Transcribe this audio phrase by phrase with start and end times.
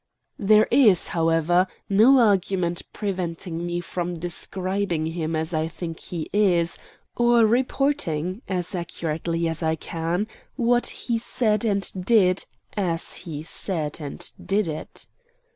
[0.39, 6.79] There is, however, no agreement preventing me from describing him as I think he is,
[7.15, 10.25] or reporting, as accurately as I can,
[10.55, 12.45] what he said and did
[12.75, 15.05] as he said and did it.